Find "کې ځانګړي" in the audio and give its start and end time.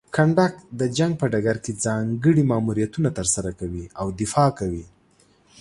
1.63-2.43